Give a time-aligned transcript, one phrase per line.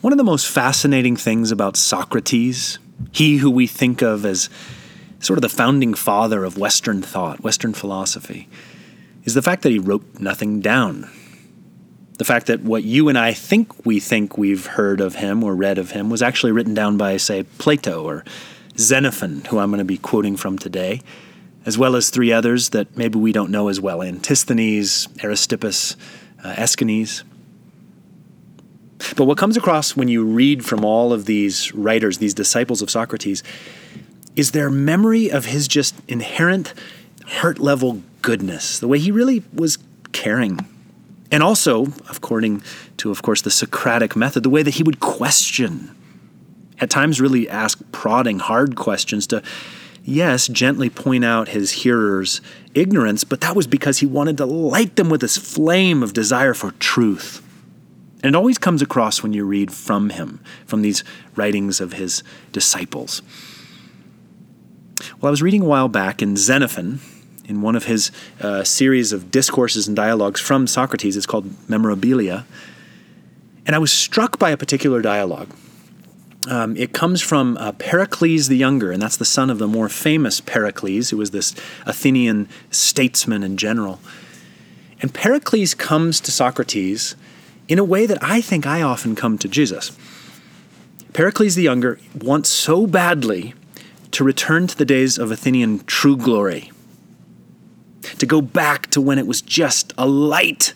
[0.00, 2.78] One of the most fascinating things about Socrates,
[3.12, 4.48] he who we think of as
[5.20, 8.48] sort of the founding father of Western thought, Western philosophy,
[9.24, 11.10] is the fact that he wrote nothing down.
[12.18, 15.54] The fact that what you and I think we think we've heard of him or
[15.54, 18.24] read of him was actually written down by, say, Plato or
[18.78, 21.00] Xenophon, who I'm going to be quoting from today,
[21.66, 25.96] as well as three others that maybe we don't know as well Antisthenes, Aristippus,
[26.44, 27.24] uh, Aeschines.
[29.16, 32.90] But what comes across when you read from all of these writers, these disciples of
[32.90, 33.42] Socrates,
[34.34, 36.74] is their memory of his just inherent
[37.26, 39.78] heart level goodness, the way he really was
[40.12, 40.58] caring.
[41.30, 42.62] And also, according
[42.98, 45.94] to, of course, the Socratic method, the way that he would question,
[46.80, 49.42] at times really ask prodding, hard questions to,
[50.04, 52.40] yes, gently point out his hearers'
[52.74, 56.54] ignorance, but that was because he wanted to light them with this flame of desire
[56.54, 57.43] for truth.
[58.24, 61.04] And it always comes across when you read from him, from these
[61.36, 62.22] writings of his
[62.52, 63.20] disciples.
[65.20, 67.00] Well, I was reading a while back in Xenophon,
[67.44, 71.18] in one of his uh, series of discourses and dialogues from Socrates.
[71.18, 72.46] It's called Memorabilia.
[73.66, 75.54] And I was struck by a particular dialogue.
[76.48, 79.90] Um, it comes from uh, Pericles the Younger, and that's the son of the more
[79.90, 84.00] famous Pericles, who was this Athenian statesman and general.
[85.02, 87.16] And Pericles comes to Socrates
[87.68, 89.96] in a way that I think I often come to Jesus.
[91.12, 93.54] Pericles the Younger wants so badly
[94.10, 96.70] to return to the days of Athenian true glory,
[98.18, 100.74] to go back to when it was just alight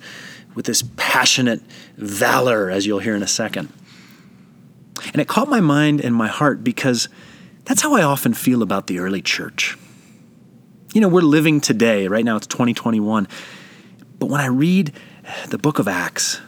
[0.55, 1.61] with this passionate
[1.97, 3.73] valor, as you'll hear in a second.
[5.13, 7.09] And it caught my mind and my heart because
[7.65, 9.77] that's how I often feel about the early church.
[10.95, 13.29] You know, we're living today, right now it's 2021.
[14.19, 14.93] But when I read
[15.49, 16.41] the book of Acts,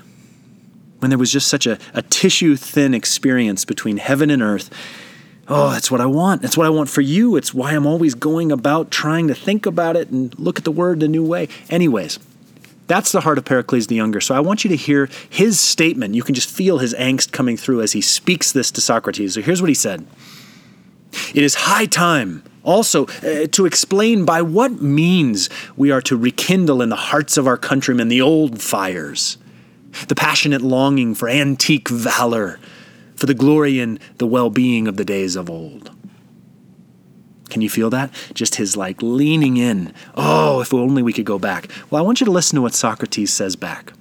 [1.01, 4.71] when there was just such a, a tissue thin experience between heaven and earth.
[5.49, 6.43] Oh, that's what I want.
[6.43, 7.35] That's what I want for you.
[7.37, 10.71] It's why I'm always going about trying to think about it and look at the
[10.71, 11.49] word a new way.
[11.69, 12.21] Anyways,
[12.87, 14.21] that's the heart of Pericles the Younger.
[14.21, 16.15] So I want you to hear his statement.
[16.15, 19.35] You can just feel his angst coming through as he speaks this to Socrates.
[19.35, 20.07] So here's what he said
[21.35, 26.83] It is high time also uh, to explain by what means we are to rekindle
[26.83, 29.39] in the hearts of our countrymen the old fires
[30.09, 32.59] the passionate longing for antique valor,
[33.17, 35.91] for the glory and the well being of the days of old.
[37.49, 38.13] Can you feel that?
[38.33, 39.93] Just his like leaning in.
[40.15, 41.69] Oh, if only we could go back.
[41.91, 43.93] Well, I want you to listen to what Socrates says back.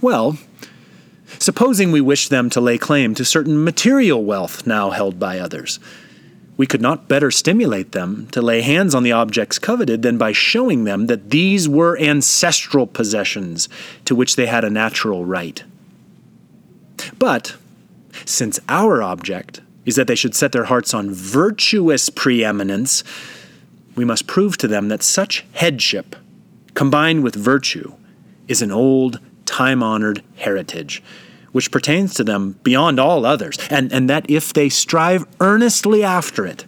[0.00, 0.38] Well,
[1.40, 5.80] supposing we wish them to lay claim to certain material wealth now held by others
[6.56, 10.32] we could not better stimulate them to lay hands on the objects coveted than by
[10.32, 13.68] showing them that these were ancestral possessions
[14.04, 15.62] to which they had a natural right.
[17.18, 17.56] But,
[18.24, 23.04] since our object is that they should set their hearts on virtuous preeminence,
[23.94, 26.16] we must prove to them that such headship,
[26.74, 27.92] combined with virtue,
[28.48, 31.02] is an old, time honored heritage
[31.56, 36.44] which pertains to them beyond all others, and, and that if they strive earnestly after
[36.44, 36.66] it,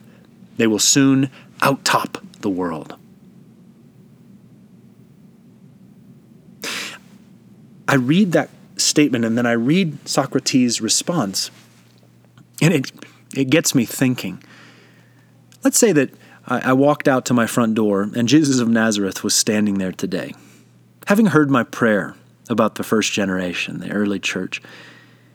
[0.57, 1.29] they will soon
[1.61, 2.97] outtop the world.
[7.87, 11.51] I read that statement and then I read Socrates' response,
[12.63, 12.91] and it,
[13.37, 14.43] it gets me thinking.
[15.63, 16.15] Let's say that
[16.47, 19.93] I, I walked out to my front door and Jesus of Nazareth was standing there
[19.93, 20.33] today.
[21.09, 22.15] Having heard my prayer,
[22.49, 24.61] about the first generation, the early church.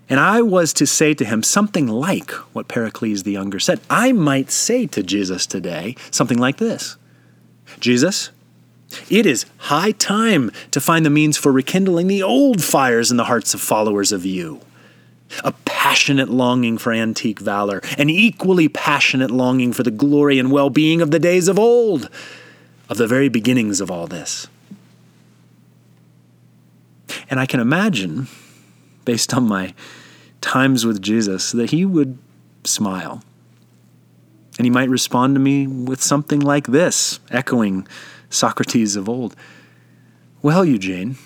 [0.09, 3.79] And I was to say to him something like what Pericles the Younger said.
[3.90, 6.97] I might say to Jesus today something like this
[7.79, 8.31] Jesus,
[9.09, 13.25] it is high time to find the means for rekindling the old fires in the
[13.25, 14.62] hearts of followers of you.
[15.44, 20.69] A passionate longing for antique valor, an equally passionate longing for the glory and well
[20.69, 22.09] being of the days of old,
[22.88, 24.47] of the very beginnings of all this.
[27.33, 28.27] And I can imagine,
[29.05, 29.73] based on my
[30.40, 32.19] times with Jesus, that he would
[32.63, 33.23] smile.
[34.59, 37.87] And he might respond to me with something like this, echoing
[38.29, 39.35] Socrates of old
[40.43, 41.17] Well, Eugene,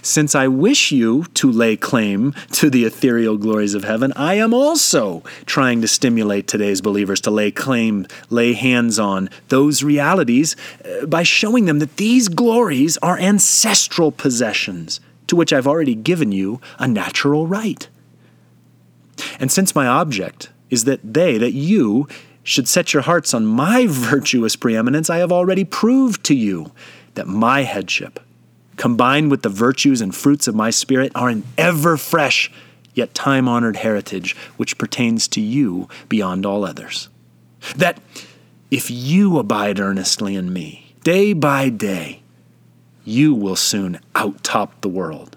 [0.00, 4.54] since I wish you to lay claim to the ethereal glories of heaven, I am
[4.54, 10.56] also trying to stimulate today's believers to lay claim, lay hands on those realities
[10.86, 16.32] uh, by showing them that these glories are ancestral possessions to which I've already given
[16.32, 17.88] you a natural right.
[19.40, 22.08] And since my object is that they, that you,
[22.48, 26.72] should set your hearts on my virtuous preeminence, I have already proved to you
[27.14, 28.20] that my headship,
[28.76, 32.50] combined with the virtues and fruits of my spirit, are an ever fresh
[32.94, 37.08] yet time honored heritage which pertains to you beyond all others.
[37.76, 38.00] That
[38.70, 42.22] if you abide earnestly in me, day by day,
[43.08, 45.36] you will soon outtop the world.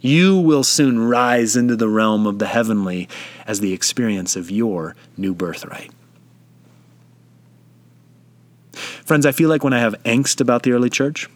[0.00, 3.08] You will soon rise into the realm of the heavenly
[3.46, 5.90] as the experience of your new birthright.
[9.06, 11.28] Friends, I feel like when I have angst about the early church,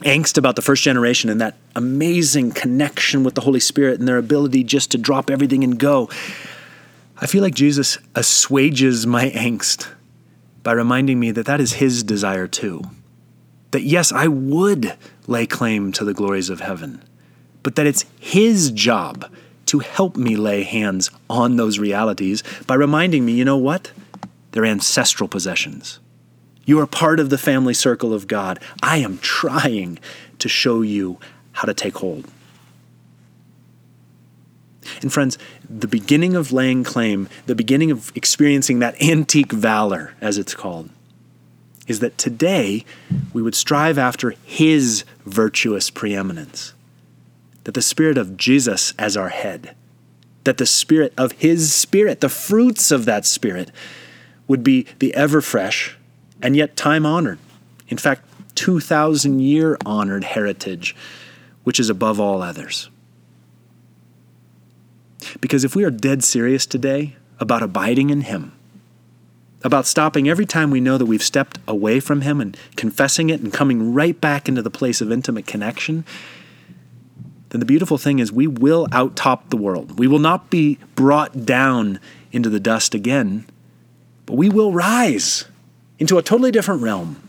[0.00, 4.18] angst about the first generation and that amazing connection with the Holy Spirit and their
[4.18, 6.10] ability just to drop everything and go,
[7.18, 9.88] I feel like Jesus assuages my angst
[10.64, 12.82] by reminding me that that is his desire too.
[13.76, 14.96] That yes, I would
[15.26, 17.02] lay claim to the glories of heaven,
[17.62, 19.30] but that it's his job
[19.66, 23.92] to help me lay hands on those realities by reminding me, you know what?
[24.52, 26.00] They're ancestral possessions.
[26.64, 28.60] You are part of the family circle of God.
[28.82, 29.98] I am trying
[30.38, 31.18] to show you
[31.52, 32.26] how to take hold.
[35.02, 35.36] And friends,
[35.68, 40.88] the beginning of laying claim, the beginning of experiencing that antique valor, as it's called,
[41.86, 42.84] is that today
[43.32, 46.74] we would strive after His virtuous preeminence.
[47.64, 49.74] That the Spirit of Jesus as our head,
[50.44, 53.70] that the Spirit of His Spirit, the fruits of that Spirit,
[54.46, 55.96] would be the ever fresh
[56.42, 57.38] and yet time honored.
[57.88, 58.22] In fact,
[58.56, 60.96] 2,000 year honored heritage,
[61.64, 62.88] which is above all others.
[65.40, 68.55] Because if we are dead serious today about abiding in Him,
[69.62, 73.40] about stopping every time we know that we've stepped away from Him and confessing it
[73.40, 76.04] and coming right back into the place of intimate connection,
[77.50, 79.98] then the beautiful thing is we will outtop the world.
[79.98, 82.00] We will not be brought down
[82.32, 83.46] into the dust again,
[84.26, 85.46] but we will rise
[85.98, 87.26] into a totally different realm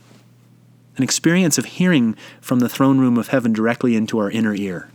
[0.98, 4.90] an experience of hearing from the throne room of heaven directly into our inner ear.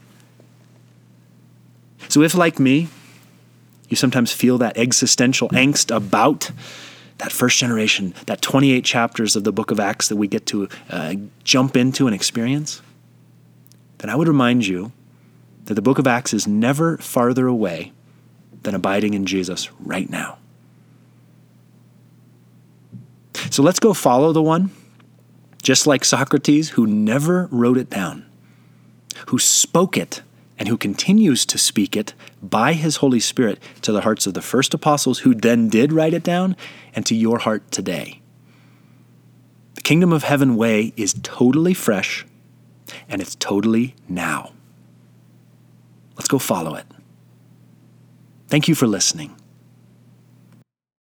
[2.09, 2.89] So, if like me,
[3.89, 6.51] you sometimes feel that existential angst about
[7.23, 10.69] that first generation, that 28 chapters of the book of Acts that we get to
[10.91, 11.15] uh,
[11.45, 12.83] jump into and experience,
[13.99, 14.91] then I would remind you
[15.67, 17.93] that the book of Acts is never farther away
[18.65, 20.39] than abiding in Jesus right now.
[23.51, 24.73] So let's go follow the one,
[25.63, 28.27] just like Socrates, who never wrote it down,
[29.29, 30.23] who spoke it,
[30.63, 34.41] and who continues to speak it by his Holy Spirit to the hearts of the
[34.41, 36.55] first apostles who then did write it down
[36.95, 38.23] and to your heart today.
[39.75, 42.25] The kingdom of heaven way is totally fresh
[43.09, 44.53] and it's totally now.
[46.15, 46.87] Let's go follow it.
[48.47, 49.35] Thank you for listening.